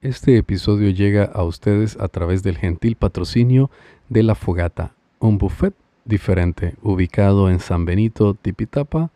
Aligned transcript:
Este 0.00 0.38
episodio 0.38 0.90
llega 0.90 1.24
a 1.24 1.42
ustedes 1.42 1.98
a 2.00 2.08
través 2.08 2.42
del 2.42 2.56
gentil 2.56 2.96
patrocinio 2.96 3.70
de 4.08 4.22
La 4.22 4.34
Fogata, 4.34 4.94
un 5.18 5.38
buffet 5.38 5.74
diferente 6.04 6.76
ubicado 6.82 7.50
en 7.50 7.60
San 7.60 7.84
Benito, 7.84 8.34
Tipitapa, 8.34 9.10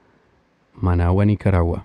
Managua, 0.74 1.24
Nicaragua. 1.24 1.84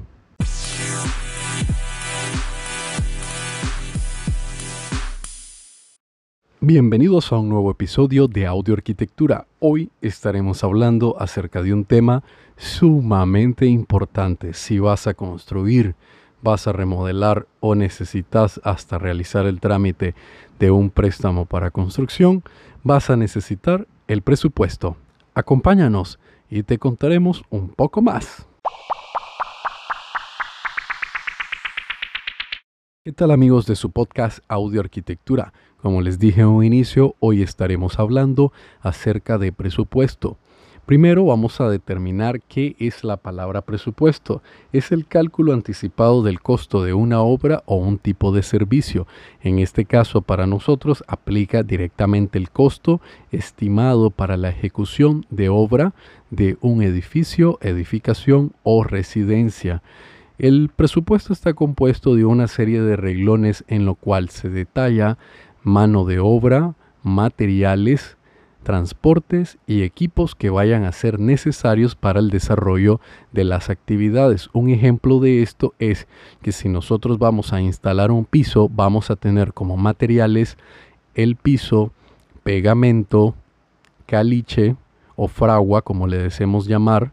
Bienvenidos 6.69 7.31
a 7.31 7.37
un 7.37 7.47
nuevo 7.47 7.71
episodio 7.71 8.27
de 8.27 8.45
Audio 8.45 8.73
Arquitectura. 8.73 9.47
Hoy 9.59 9.89
estaremos 10.01 10.65
hablando 10.65 11.15
acerca 11.17 11.63
de 11.63 11.71
un 11.71 11.85
tema 11.85 12.23
sumamente 12.57 13.67
importante. 13.67 14.51
Si 14.53 14.77
vas 14.77 15.07
a 15.07 15.13
construir, 15.13 15.95
vas 16.41 16.67
a 16.67 16.73
remodelar 16.73 17.47
o 17.61 17.73
necesitas 17.73 18.59
hasta 18.65 18.97
realizar 18.97 19.45
el 19.45 19.61
trámite 19.61 20.13
de 20.59 20.69
un 20.69 20.89
préstamo 20.89 21.45
para 21.45 21.71
construcción, 21.71 22.43
vas 22.83 23.09
a 23.09 23.15
necesitar 23.15 23.87
el 24.09 24.21
presupuesto. 24.21 24.97
Acompáñanos 25.35 26.19
y 26.49 26.63
te 26.63 26.79
contaremos 26.79 27.43
un 27.49 27.69
poco 27.69 28.01
más. 28.01 28.45
¿Qué 33.07 33.13
tal 33.13 33.31
amigos 33.31 33.65
de 33.65 33.77
su 33.77 33.89
podcast 33.89 34.39
Audio 34.49 34.81
Arquitectura? 34.81 35.53
Como 35.81 36.01
les 36.01 36.19
dije 36.19 36.41
en 36.41 36.47
un 36.47 36.65
inicio, 36.65 37.15
hoy 37.21 37.41
estaremos 37.41 37.99
hablando 37.99 38.51
acerca 38.81 39.37
de 39.37 39.53
presupuesto. 39.53 40.35
Primero 40.85 41.23
vamos 41.23 41.61
a 41.61 41.69
determinar 41.69 42.41
qué 42.41 42.75
es 42.79 43.05
la 43.05 43.15
palabra 43.15 43.61
presupuesto. 43.61 44.41
Es 44.73 44.91
el 44.91 45.07
cálculo 45.07 45.53
anticipado 45.53 46.21
del 46.21 46.41
costo 46.41 46.83
de 46.83 46.93
una 46.93 47.21
obra 47.21 47.63
o 47.65 47.77
un 47.77 47.97
tipo 47.97 48.33
de 48.33 48.43
servicio. 48.43 49.07
En 49.41 49.59
este 49.59 49.85
caso 49.85 50.21
para 50.21 50.45
nosotros 50.45 51.01
aplica 51.07 51.63
directamente 51.63 52.37
el 52.37 52.49
costo 52.49 52.99
estimado 53.31 54.09
para 54.09 54.35
la 54.35 54.49
ejecución 54.49 55.25
de 55.29 55.47
obra 55.47 55.93
de 56.29 56.57
un 56.59 56.81
edificio, 56.81 57.57
edificación 57.61 58.51
o 58.63 58.83
residencia. 58.83 59.81
El 60.37 60.69
presupuesto 60.69 61.33
está 61.33 61.53
compuesto 61.53 62.13
de 62.13 62.23
una 62.23 62.47
serie 62.47 62.81
de 62.81 62.95
reglones 62.95 63.63
en 63.67 63.85
lo 63.85 63.95
cual 63.95 64.29
se 64.29 64.49
detalla 64.49 65.17
mano 65.63 66.05
de 66.05 66.19
obra, 66.19 66.75
materiales, 67.01 68.17
transportes 68.61 69.57
y 69.65 69.81
equipos 69.81 70.35
que 70.35 70.51
vayan 70.51 70.83
a 70.83 70.91
ser 70.91 71.19
necesarios 71.19 71.95
para 71.95 72.19
el 72.19 72.29
desarrollo 72.29 72.99
de 73.31 73.45
las 73.45 73.71
actividades. 73.71 74.49
Un 74.53 74.69
ejemplo 74.69 75.19
de 75.19 75.41
esto 75.41 75.73
es 75.79 76.07
que 76.43 76.51
si 76.51 76.69
nosotros 76.69 77.17
vamos 77.17 77.51
a 77.51 77.61
instalar 77.61 78.11
un 78.11 78.25
piso, 78.25 78.69
vamos 78.69 79.09
a 79.09 79.15
tener 79.15 79.53
como 79.53 79.75
materiales 79.75 80.57
el 81.15 81.35
piso, 81.35 81.91
pegamento, 82.43 83.33
caliche 84.05 84.75
o 85.15 85.27
fragua, 85.27 85.81
como 85.81 86.05
le 86.05 86.17
deseemos 86.17 86.67
llamar. 86.67 87.11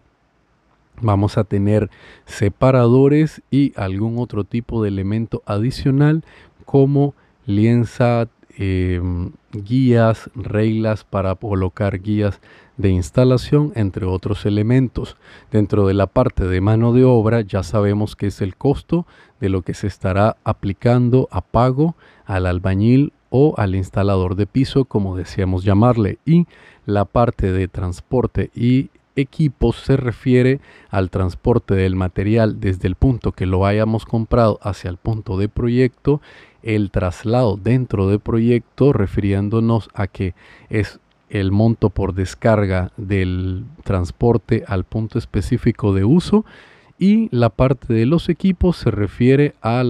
Vamos 1.04 1.38
a 1.38 1.44
tener 1.44 1.90
separadores 2.24 3.42
y 3.50 3.72
algún 3.76 4.18
otro 4.18 4.44
tipo 4.44 4.82
de 4.82 4.88
elemento 4.88 5.42
adicional 5.46 6.24
como 6.64 7.14
lienza, 7.46 8.28
Em, 8.56 9.32
guías, 9.50 10.30
reglas 10.36 11.02
para 11.02 11.34
colocar 11.34 12.00
guías 12.00 12.40
de 12.76 12.90
instalación, 12.90 13.72
entre 13.74 14.06
otros 14.06 14.46
elementos. 14.46 15.16
Dentro 15.50 15.88
de 15.88 15.94
la 15.94 16.06
parte 16.06 16.44
de 16.44 16.60
mano 16.60 16.92
de 16.92 17.02
obra 17.02 17.40
ya 17.40 17.64
sabemos 17.64 18.14
que 18.14 18.28
es 18.28 18.40
el 18.40 18.54
costo 18.54 19.06
de 19.40 19.48
lo 19.48 19.62
que 19.62 19.74
se 19.74 19.88
estará 19.88 20.36
aplicando 20.44 21.28
a 21.32 21.40
pago 21.40 21.96
al 22.26 22.46
albañil 22.46 23.12
o 23.28 23.54
al 23.56 23.74
instalador 23.74 24.36
de 24.36 24.46
piso, 24.46 24.84
como 24.84 25.16
decíamos 25.16 25.64
llamarle. 25.64 26.18
Y 26.24 26.46
la 26.86 27.06
parte 27.06 27.50
de 27.50 27.66
transporte 27.66 28.50
y 28.54 28.90
equipos 29.16 29.76
se 29.76 29.96
refiere 29.96 30.60
al 30.90 31.10
transporte 31.10 31.74
del 31.74 31.96
material 31.96 32.60
desde 32.60 32.88
el 32.88 32.94
punto 32.94 33.32
que 33.32 33.46
lo 33.46 33.66
hayamos 33.66 34.04
comprado 34.04 34.58
hacia 34.62 34.90
el 34.90 34.96
punto 34.96 35.38
de 35.38 35.48
proyecto 35.48 36.20
el 36.64 36.90
traslado 36.90 37.58
dentro 37.62 38.08
de 38.08 38.18
proyecto, 38.18 38.92
refiriéndonos 38.92 39.90
a 39.94 40.06
que 40.06 40.34
es 40.70 40.98
el 41.28 41.52
monto 41.52 41.90
por 41.90 42.14
descarga 42.14 42.90
del 42.96 43.64
transporte 43.84 44.64
al 44.66 44.84
punto 44.84 45.18
específico 45.18 45.92
de 45.92 46.04
uso 46.04 46.44
y 46.98 47.28
la 47.36 47.50
parte 47.50 47.92
de 47.92 48.06
los 48.06 48.28
equipos 48.28 48.78
se 48.78 48.90
refiere 48.90 49.54
a 49.62 49.84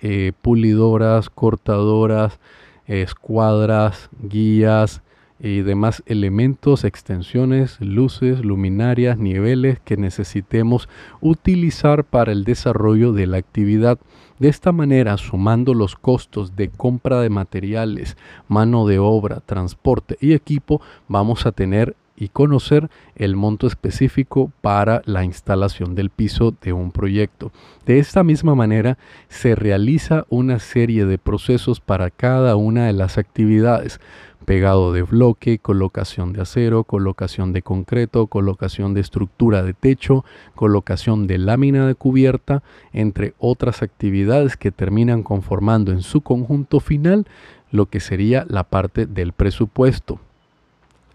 eh, 0.00 0.32
pulidoras, 0.42 1.30
cortadoras, 1.30 2.38
escuadras, 2.86 4.10
guías 4.22 5.02
y 5.40 5.62
demás 5.62 6.02
elementos, 6.06 6.84
extensiones, 6.84 7.80
luces, 7.80 8.44
luminarias, 8.44 9.18
niveles 9.18 9.78
que 9.80 9.96
necesitemos 9.96 10.88
utilizar 11.20 12.04
para 12.04 12.32
el 12.32 12.44
desarrollo 12.44 13.12
de 13.12 13.26
la 13.26 13.38
actividad. 13.38 13.98
De 14.38 14.48
esta 14.48 14.72
manera, 14.72 15.16
sumando 15.16 15.74
los 15.74 15.96
costos 15.96 16.56
de 16.56 16.68
compra 16.68 17.20
de 17.20 17.30
materiales, 17.30 18.16
mano 18.48 18.86
de 18.86 18.98
obra, 18.98 19.40
transporte 19.40 20.16
y 20.20 20.32
equipo, 20.32 20.80
vamos 21.08 21.46
a 21.46 21.52
tener 21.52 21.96
y 22.18 22.28
conocer 22.28 22.90
el 23.14 23.36
monto 23.36 23.66
específico 23.66 24.50
para 24.60 25.02
la 25.04 25.24
instalación 25.24 25.94
del 25.94 26.10
piso 26.10 26.54
de 26.62 26.72
un 26.72 26.90
proyecto. 26.90 27.52
De 27.86 27.98
esta 27.98 28.24
misma 28.24 28.54
manera 28.54 28.98
se 29.28 29.54
realiza 29.54 30.26
una 30.28 30.58
serie 30.58 31.06
de 31.06 31.18
procesos 31.18 31.80
para 31.80 32.10
cada 32.10 32.56
una 32.56 32.86
de 32.86 32.92
las 32.92 33.18
actividades 33.18 34.00
pegado 34.48 34.94
de 34.94 35.02
bloque, 35.02 35.58
colocación 35.58 36.32
de 36.32 36.40
acero, 36.40 36.84
colocación 36.84 37.52
de 37.52 37.60
concreto, 37.60 38.28
colocación 38.28 38.94
de 38.94 39.02
estructura 39.02 39.62
de 39.62 39.74
techo, 39.74 40.24
colocación 40.54 41.26
de 41.26 41.36
lámina 41.36 41.86
de 41.86 41.94
cubierta, 41.94 42.62
entre 42.94 43.34
otras 43.38 43.82
actividades 43.82 44.56
que 44.56 44.70
terminan 44.70 45.22
conformando 45.22 45.92
en 45.92 46.00
su 46.00 46.22
conjunto 46.22 46.80
final 46.80 47.26
lo 47.70 47.90
que 47.90 48.00
sería 48.00 48.46
la 48.48 48.64
parte 48.64 49.04
del 49.04 49.34
presupuesto. 49.34 50.18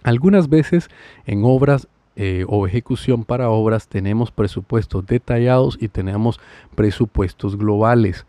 Algunas 0.03 0.49
veces 0.49 0.89
en 1.25 1.43
obras 1.43 1.87
eh, 2.15 2.45
o 2.47 2.67
ejecución 2.67 3.23
para 3.23 3.49
obras 3.49 3.87
tenemos 3.87 4.31
presupuestos 4.31 5.05
detallados 5.07 5.77
y 5.81 5.87
tenemos 5.87 6.39
presupuestos 6.75 7.57
globales. 7.57 8.25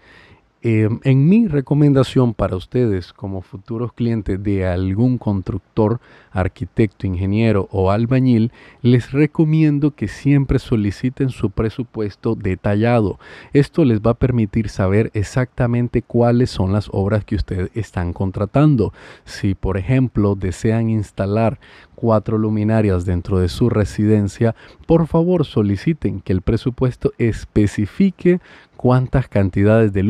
Em, 0.67 0.99
en 1.05 1.29
mi 1.29 1.47
recomendación 1.47 2.33
para 2.33 2.57
ustedes 2.57 3.13
como 3.13 3.43
futuros 3.43 3.93
clientes 3.93 4.43
de 4.43 4.67
algún 4.67 5.19
constructor, 5.19 6.01
arquitecto, 6.33 7.07
ingeniero 7.07 7.69
o 7.71 7.91
albañil, 7.91 8.51
les 8.81 9.13
recomiendo 9.13 9.91
que 9.91 10.09
siempre 10.09 10.59
soliciten 10.59 11.29
su 11.29 11.51
presupuesto 11.51 12.35
detallado. 12.35 13.19
Esto 13.53 13.85
les 13.85 14.01
va 14.01 14.13
a 14.13 14.15
permitir 14.15 14.71
saber 14.71 15.11
exactamente 15.13 16.01
cuáles 16.01 16.49
son 16.49 16.73
las 16.73 16.89
obras 16.93 17.27
que 17.27 17.37
ustedes 17.37 17.71
están 17.75 18.15
contratando. 18.15 18.95
Si 19.27 19.55
por 19.55 19.77
ejemplo 19.77 20.35
desean 20.35 20.89
instalar 20.89 21.59
cuatro 21.95 22.39
luminarias 22.39 23.05
dentro 23.05 23.39
de 23.39 23.51
su 23.51 23.69
residencia, 23.69 24.55
por 24.87 25.07
favor 25.09 25.45
soliciten 25.45 26.23
que 26.23 26.33
el 26.33 26.41
presupuesto 26.41 27.13
especifique 27.19 28.41
cuántas 28.77 29.29
cantidades 29.29 29.95
de 29.95 30.03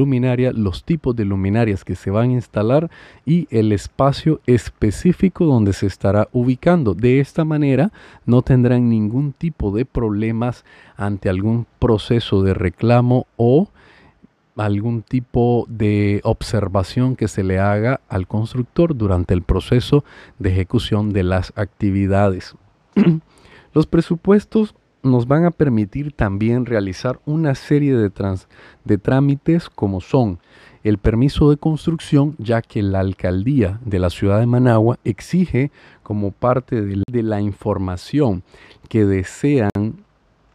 los 0.53 0.85
tipos 0.85 1.15
de 1.17 1.25
luminarias 1.25 1.85
que 1.85 1.97
se 1.97 2.11
van 2.11 2.31
a 2.31 2.35
instalar 2.35 2.91
y 3.25 3.47
el 3.51 3.73
espacio 3.73 4.41
específico 4.47 5.45
donde 5.47 5.73
se 5.73 5.87
estará 5.87 6.29
ubicando. 6.33 6.95
De 6.95 7.21
esta 7.21 7.45
manera 7.45 7.93
no 8.27 8.43
tendrán 8.43 8.89
ningún 8.89 9.33
tipo 9.33 9.71
de 9.71 9.85
problemas 9.85 10.65
ante 10.97 11.29
algún 11.29 11.67
proceso 11.79 12.43
de 12.43 12.55
reclamo 12.55 13.27
o 13.37 13.69
algún 14.57 15.03
tipo 15.03 15.67
de 15.69 16.21
observación 16.23 17.17
que 17.17 17.29
se 17.29 17.43
le 17.43 17.59
haga 17.59 18.01
al 18.09 18.27
constructor 18.27 18.97
durante 18.97 19.35
el 19.35 19.43
proceso 19.43 20.05
de 20.39 20.51
ejecución 20.51 21.13
de 21.13 21.25
las 21.25 21.53
actividades. 21.57 22.55
Los 23.73 23.87
presupuestos 23.87 24.75
nos 25.05 25.29
van 25.29 25.45
a 25.45 25.51
permitir 25.51 26.13
también 26.13 26.67
realizar 26.67 27.21
una 27.27 27.55
serie 27.55 27.95
de, 27.95 28.11
de 28.85 28.99
trámites 28.99 29.69
como 29.69 30.01
son 30.01 30.39
el 30.83 30.99
permiso 30.99 31.51
de 31.51 31.57
construcción, 31.57 32.35
ya 32.39 32.61
que 32.61 32.83
la 32.83 33.01
alcaldía 33.01 33.81
de 33.85 33.99
la 33.99 34.11
ciudad 34.11 34.41
de 34.41 34.47
Managua 34.47 34.99
exige 35.05 35.71
como 36.03 36.31
parte 36.31 36.83
de 36.83 37.23
la 37.23 37.41
información 37.41 38.43
que 38.89 39.07
desean 39.07 39.71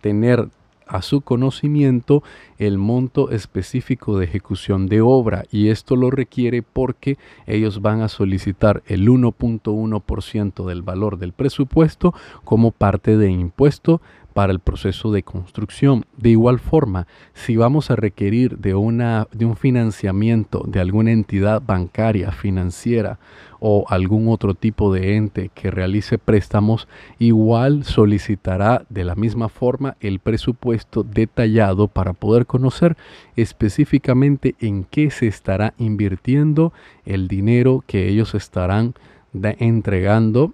tener 0.02 0.50
a 0.90 1.02
su 1.02 1.22
conocimiento 1.22 2.24
el 2.58 2.78
monto 2.78 3.30
específico 3.30 4.18
de 4.18 4.26
ejecución 4.26 4.88
de 4.88 5.02
obra. 5.02 5.46
Y 5.52 5.70
esto 5.70 5.96
lo 5.96 6.10
requiere 6.10 6.64
porque 6.64 7.18
ellos 7.46 7.82
van 7.82 8.02
a 8.02 8.10
solicitar 8.10 8.82
el 8.88 9.08
1.1% 9.08 10.66
del 10.66 10.82
valor 10.82 11.18
del 11.20 11.32
presupuesto 11.32 12.14
como 12.44 12.72
parte 12.72 13.18
de 13.18 13.32
impuesto 13.32 14.02
para 14.34 14.52
el 14.52 14.60
proceso 14.60 15.12
de 15.12 15.24
construcción. 15.24 16.06
De 16.18 16.30
igual 16.30 16.60
forma, 16.60 17.08
si 17.34 17.58
vamos 17.58 17.92
a 17.92 17.96
requerir 17.96 18.58
de, 18.58 18.76
una, 18.76 19.28
de 19.32 19.46
un 19.46 19.56
financiamiento 19.56 20.64
de 20.68 20.80
alguna 20.80 21.12
entidad 21.12 21.62
bancaria, 21.66 22.32
financiera 22.32 23.20
o 23.60 23.86
algún 23.90 24.30
otro 24.30 24.54
tipo 24.54 24.94
de 24.94 25.16
ente 25.18 25.52
que 25.54 25.72
realice 25.72 26.18
préstamos, 26.18 26.88
igual 27.18 27.84
solicitará 27.84 28.86
de 28.90 29.04
la 29.04 29.16
misma 29.16 29.50
forma 29.50 29.98
el 30.00 30.20
presupuesto 30.20 31.04
detallado 31.04 31.88
para 31.88 32.14
poder 32.14 32.46
conocer 32.46 32.96
específicamente 33.36 34.56
en 34.60 34.86
qué 34.86 35.12
se 35.12 35.28
estará 35.28 35.74
invirtiendo 35.78 36.72
el 37.06 37.28
dinero 37.28 37.84
que 37.86 38.08
ellos 38.08 38.34
estarán 38.36 38.94
entregando 39.34 40.54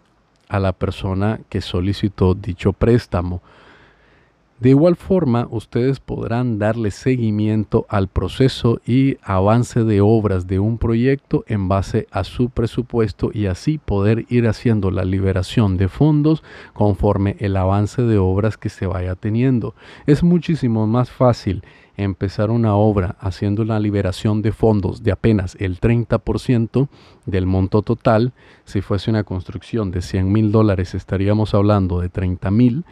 a 0.50 0.60
la 0.60 0.74
persona 0.74 1.40
que 1.50 1.62
solicitó 1.62 2.34
dicho 2.34 2.74
préstamo. 2.74 3.42
De 4.58 4.70
igual 4.70 4.96
forma, 4.96 5.50
ustedes 5.52 6.00
podrán 6.00 6.60
darle 6.60 6.90
seguimiento 6.92 7.86
al 7.90 8.08
proceso 8.08 8.80
y 8.88 9.18
avance 9.22 9.84
de 9.84 10.00
obras 10.00 10.48
de 10.48 10.60
un 10.60 10.78
proyecto 10.78 11.44
en 11.48 11.68
base 11.68 12.08
a 12.10 12.24
su 12.24 12.50
presupuesto 12.50 13.32
y 13.34 13.48
así 13.48 13.80
poder 13.80 14.26
ir 14.30 14.48
haciendo 14.48 14.92
la 14.92 15.04
liberación 15.04 15.76
de 15.76 15.90
fondos 15.90 16.42
conforme 16.72 17.36
el 17.40 17.58
avance 17.58 18.02
de 18.04 18.18
obras 18.18 18.58
que 18.58 18.70
se 18.70 18.88
vaya 18.88 19.16
teniendo. 19.16 19.76
Es 20.06 20.24
muchísimo 20.24 20.88
más 20.88 21.12
fácil 21.12 21.62
empezar 21.98 22.50
una 22.50 22.76
obra 22.76 23.18
haciendo 23.20 23.62
una 23.62 23.82
liberación 23.82 24.42
de 24.42 24.54
fondos 24.54 25.04
de 25.04 25.12
apenas 25.12 25.58
el 25.60 25.82
30% 25.82 26.88
del 27.26 27.46
monto 27.46 27.82
total. 27.82 28.32
Si 28.64 28.80
fuese 28.80 29.10
una 29.10 29.26
construcción 29.26 29.92
de 29.92 30.02
100 30.02 30.32
mil 30.32 30.54
dólares 30.54 30.96
estaríamos 30.96 31.54
hablando 31.54 32.00
de 32.00 32.08
30 32.08 32.52
mil 32.52 32.86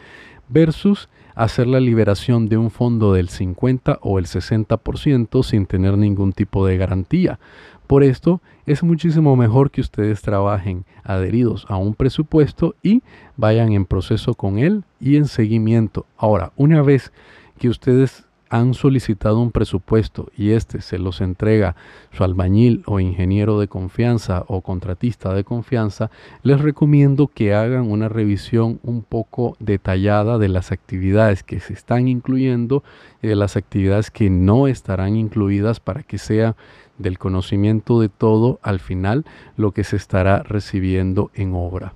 versus 0.48 1.08
hacer 1.34 1.66
la 1.66 1.80
liberación 1.80 2.48
de 2.48 2.56
un 2.56 2.70
fondo 2.70 3.12
del 3.12 3.28
50 3.28 3.98
o 4.02 4.18
el 4.18 4.26
60% 4.26 5.42
sin 5.42 5.66
tener 5.66 5.98
ningún 5.98 6.32
tipo 6.32 6.66
de 6.66 6.76
garantía. 6.76 7.38
Por 7.86 8.02
esto 8.02 8.40
es 8.66 8.82
muchísimo 8.82 9.36
mejor 9.36 9.70
que 9.70 9.82
ustedes 9.82 10.22
trabajen 10.22 10.84
adheridos 11.02 11.66
a 11.68 11.76
un 11.76 11.94
presupuesto 11.94 12.74
y 12.82 13.02
vayan 13.36 13.72
en 13.72 13.84
proceso 13.84 14.34
con 14.34 14.58
él 14.58 14.84
y 15.00 15.16
en 15.16 15.26
seguimiento. 15.26 16.06
Ahora, 16.16 16.52
una 16.56 16.82
vez 16.82 17.12
que 17.58 17.68
ustedes 17.68 18.24
han 18.50 18.74
solicitado 18.74 19.40
un 19.40 19.50
presupuesto 19.50 20.30
y 20.36 20.50
este 20.50 20.80
se 20.80 20.98
los 20.98 21.20
entrega 21.20 21.76
su 22.12 22.24
albañil 22.24 22.82
o 22.86 23.00
ingeniero 23.00 23.58
de 23.58 23.68
confianza 23.68 24.44
o 24.48 24.60
contratista 24.60 25.34
de 25.34 25.44
confianza, 25.44 26.10
les 26.42 26.60
recomiendo 26.60 27.28
que 27.28 27.54
hagan 27.54 27.90
una 27.90 28.08
revisión 28.08 28.80
un 28.82 29.02
poco 29.02 29.56
detallada 29.58 30.38
de 30.38 30.48
las 30.48 30.72
actividades 30.72 31.42
que 31.42 31.60
se 31.60 31.72
están 31.72 32.08
incluyendo 32.08 32.84
y 33.22 33.28
de 33.28 33.36
las 33.36 33.56
actividades 33.56 34.10
que 34.10 34.30
no 34.30 34.68
estarán 34.68 35.16
incluidas 35.16 35.80
para 35.80 36.02
que 36.02 36.18
sea 36.18 36.56
del 36.98 37.18
conocimiento 37.18 38.00
de 38.00 38.08
todo 38.08 38.60
al 38.62 38.78
final 38.78 39.24
lo 39.56 39.72
que 39.72 39.84
se 39.84 39.96
estará 39.96 40.42
recibiendo 40.42 41.30
en 41.34 41.54
obra. 41.54 41.94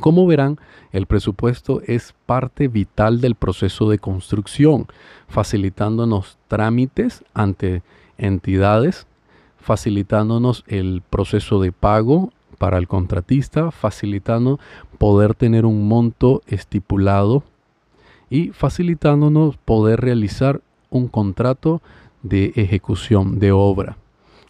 Como 0.00 0.26
verán, 0.26 0.58
el 0.92 1.06
presupuesto 1.06 1.82
es 1.86 2.14
parte 2.26 2.68
vital 2.68 3.20
del 3.20 3.34
proceso 3.34 3.88
de 3.88 3.98
construcción, 3.98 4.86
facilitándonos 5.28 6.38
trámites 6.48 7.24
ante 7.34 7.82
entidades, 8.18 9.06
facilitándonos 9.58 10.64
el 10.66 11.02
proceso 11.08 11.60
de 11.60 11.72
pago 11.72 12.32
para 12.58 12.78
el 12.78 12.88
contratista, 12.88 13.70
facilitando 13.70 14.58
poder 14.98 15.34
tener 15.34 15.64
un 15.64 15.86
monto 15.86 16.42
estipulado 16.46 17.44
y 18.28 18.50
facilitándonos 18.50 19.56
poder 19.58 20.00
realizar 20.00 20.60
un 20.90 21.08
contrato 21.08 21.82
de 22.22 22.52
ejecución 22.56 23.38
de 23.38 23.52
obra. 23.52 23.96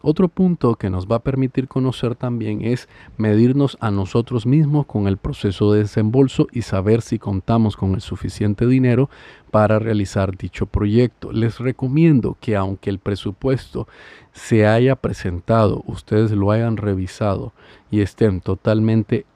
Otro 0.03 0.29
punto 0.29 0.77
que 0.77 0.89
nos 0.89 1.07
va 1.07 1.17
a 1.17 1.23
permitir 1.23 1.69
conocer 1.69 2.15
también 2.15 2.63
es 2.63 2.89
medirnos 3.19 3.77
a 3.81 3.91
nosotros 3.91 4.47
mismos 4.47 4.87
con 4.87 5.07
el 5.07 5.19
proceso 5.19 5.73
de 5.73 5.81
desembolso 5.81 6.47
y 6.53 6.63
saber 6.63 7.03
si 7.03 7.19
contamos 7.19 7.77
con 7.77 7.95
el 7.95 8.01
suficiente 8.01 8.67
dinero 8.67 9.11
para 9.51 9.79
realizar 9.79 10.39
dicho 10.39 10.65
proyecto. 10.65 11.33
Les 11.33 11.59
recomiendo 11.59 12.39
que 12.41 12.57
aunque 12.57 12.89
el 12.89 12.99
presupuesto 12.99 13.89
se 14.33 14.67
haya 14.67 14.97
presentado, 14.97 15.83
ustedes 15.87 16.31
lo 16.31 16.51
hayan 16.51 16.79
revisado 16.79 17.53
y 17.91 18.01
estén 18.01 18.41
totalmente 18.41 19.27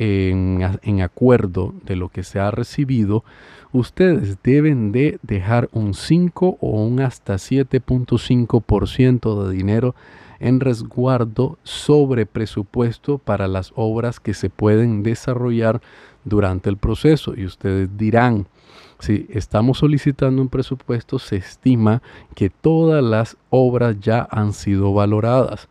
en, 0.00 1.00
acuerdo 1.02 1.74
de 1.84 1.94
lo 1.94 2.08
que 2.08 2.22
se 2.22 2.40
ha 2.40 2.50
recibido, 2.50 3.22
ustedes 3.70 4.38
deben 4.42 4.92
de 4.92 5.18
dejar 5.22 5.68
un 5.72 5.92
5 5.92 6.56
o 6.58 6.82
un 6.82 7.00
hasta 7.00 7.34
7.5% 7.34 9.44
de 9.44 9.54
dinero 9.54 9.94
en 10.38 10.60
resguardo 10.60 11.58
sobre 11.64 12.24
presupuesto 12.24 13.18
para 13.18 13.46
las 13.46 13.74
obras 13.76 14.20
que 14.20 14.32
se 14.32 14.48
pueden 14.48 15.02
desarrollar 15.02 15.82
durante 16.24 16.70
el 16.70 16.78
proceso. 16.78 17.34
Y 17.36 17.44
ustedes 17.44 17.90
dirán, 17.98 18.46
si 19.00 19.26
estamos 19.28 19.76
solicitando 19.78 20.40
un 20.40 20.48
presupuesto, 20.48 21.18
se 21.18 21.36
estima 21.36 22.00
que 22.34 22.48
todas 22.48 23.04
las 23.04 23.36
obras 23.50 24.00
ya 24.00 24.26
han 24.30 24.54
sido 24.54 24.94
valoradas 24.94 25.68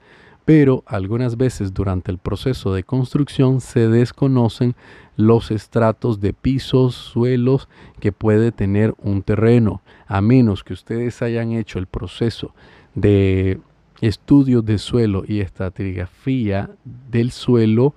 pero 0.49 0.83
algunas 0.87 1.37
veces 1.37 1.75
durante 1.75 2.09
el 2.11 2.17
proceso 2.17 2.73
de 2.73 2.81
construcción 2.81 3.61
se 3.61 3.87
desconocen 3.87 4.73
los 5.15 5.51
estratos 5.51 6.21
de 6.21 6.33
pisos, 6.33 6.95
suelos 6.95 7.69
que 7.99 8.11
puede 8.11 8.51
tener 8.51 8.95
un 8.97 9.21
terreno, 9.21 9.83
a 10.07 10.21
menos 10.21 10.63
que 10.63 10.73
ustedes 10.73 11.21
hayan 11.21 11.51
hecho 11.51 11.77
el 11.77 11.85
proceso 11.85 12.55
de 12.95 13.59
estudio 14.01 14.63
de 14.63 14.79
suelo 14.79 15.23
y 15.27 15.41
estratigrafía 15.41 16.71
del 17.11 17.29
suelo, 17.29 17.93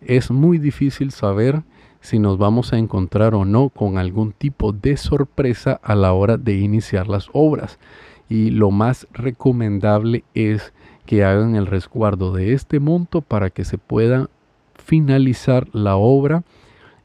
es 0.00 0.30
muy 0.30 0.58
difícil 0.58 1.10
saber 1.10 1.64
si 2.00 2.20
nos 2.20 2.38
vamos 2.38 2.72
a 2.72 2.78
encontrar 2.78 3.34
o 3.34 3.44
no 3.44 3.68
con 3.68 3.98
algún 3.98 4.30
tipo 4.30 4.70
de 4.70 4.96
sorpresa 4.96 5.80
a 5.82 5.96
la 5.96 6.12
hora 6.12 6.36
de 6.36 6.54
iniciar 6.56 7.08
las 7.08 7.28
obras. 7.32 7.80
Y 8.28 8.50
lo 8.50 8.70
más 8.70 9.08
recomendable 9.12 10.22
es 10.34 10.72
que 11.06 11.24
hagan 11.24 11.56
el 11.56 11.66
resguardo 11.66 12.32
de 12.32 12.52
este 12.52 12.80
monto 12.80 13.22
para 13.22 13.50
que 13.50 13.64
se 13.64 13.78
pueda 13.78 14.28
finalizar 14.74 15.68
la 15.72 15.96
obra 15.96 16.42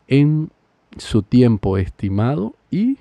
en 0.08 0.52
su 0.98 1.24
tiempo 1.24 1.78
estimado 1.78 2.56
y 2.70 2.98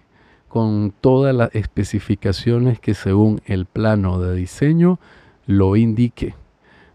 con 0.49 0.93
todas 1.01 1.35
las 1.35 1.55
especificaciones 1.55 2.81
que 2.81 2.95
según 2.95 3.41
el 3.47 3.67
plano 3.67 4.21
de 4.21 4.35
diseño 4.35 4.99
lo 5.47 5.77
indique. 5.77 6.35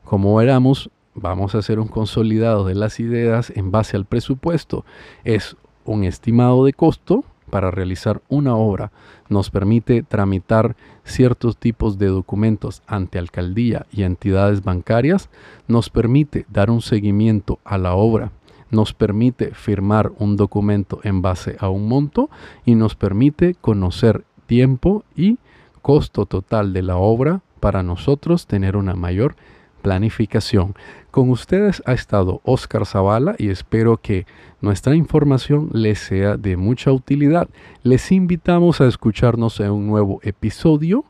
Como 0.03 0.35
veramos, 0.35 0.89
vamos 1.13 1.55
a 1.55 1.59
hacer 1.59 1.79
un 1.79 1.87
consolidado 1.87 2.65
de 2.65 2.75
las 2.75 2.99
ideas 2.99 3.51
en 3.55 3.71
base 3.71 3.97
al 3.97 4.05
presupuesto. 4.05 4.85
Es 5.23 5.57
un 5.85 6.03
estimado 6.03 6.65
de 6.65 6.73
costo 6.73 7.23
para 7.55 7.71
realizar 7.71 8.21
una 8.27 8.57
obra 8.57 8.91
nos 9.29 9.49
permite 9.49 10.03
tramitar 10.03 10.75
ciertos 11.05 11.55
tipos 11.55 11.97
de 11.97 12.07
documentos 12.07 12.81
ante 12.85 13.17
alcaldía 13.17 13.85
y 13.93 14.03
entidades 14.03 14.61
bancarias, 14.61 15.29
nos 15.65 15.89
permite 15.89 16.45
dar 16.49 16.69
un 16.69 16.81
seguimiento 16.81 17.59
a 17.63 17.77
la 17.77 17.93
obra, 17.93 18.33
nos 18.71 18.93
permite 18.93 19.51
firmar 19.53 20.11
un 20.19 20.35
documento 20.35 20.99
en 21.03 21.21
base 21.21 21.55
a 21.61 21.69
un 21.69 21.87
monto 21.87 22.29
y 22.65 22.75
nos 22.75 22.95
permite 22.95 23.55
conocer 23.61 24.25
tiempo 24.47 25.05
y 25.15 25.37
costo 25.81 26.25
total 26.25 26.73
de 26.73 26.81
la 26.81 26.97
obra 26.97 27.39
para 27.61 27.83
nosotros 27.83 28.47
tener 28.47 28.75
una 28.75 28.95
mayor 28.95 29.37
planificación. 29.81 30.75
Con 31.15 31.29
ustedes 31.29 31.81
ha 31.85 31.93
estado 31.93 32.41
Oscar 32.43 32.85
Zavala 32.85 33.35
y 33.37 33.47
espero 33.47 33.95
que 33.95 34.25
nuestra 34.59 34.95
información 34.95 35.69
les 35.71 35.97
sea 35.97 36.35
de 36.35 36.57
mucha 36.57 36.91
utilidad. 36.91 37.47
Les 37.83 38.11
invitamos 38.11 38.81
a 38.81 38.87
escucharnos 38.87 39.61
en 39.61 39.71
un 39.71 39.87
nuevo 39.87 40.19
episodio 40.23 41.05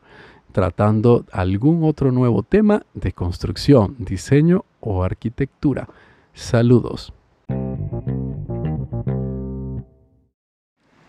tratando 0.51 1.25
algún 1.31 1.83
otro 1.83 2.11
nuevo 2.11 2.43
tema 2.43 2.83
de 2.93 3.13
construcción, 3.13 3.95
diseño 3.97 4.63
o 4.79 5.03
arquitectura. 5.03 5.89
Saludos. 6.35 7.11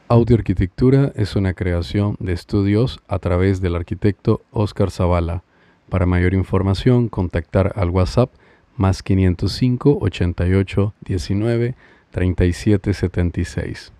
Audio 0.09 0.37
Arquitectura 0.37 1.13
es 1.17 1.37
una 1.37 1.53
creación 1.53 2.17
de 2.19 2.33
estudios 2.33 3.01
a 3.09 3.19
través 3.19 3.61
del 3.61 3.77
arquitecto 3.77 4.41
Oscar 4.53 4.91
Zavala. 4.91 5.43
Para 5.91 6.07
mayor 6.07 6.33
información, 6.33 7.09
contactar 7.09 7.75
al 7.77 7.91
WhatsApp 7.91 8.31
más 8.77 9.03
505 9.03 9.99
88 10.01 10.95
19 11.01 11.75
37 12.11 12.95
76. 12.95 13.93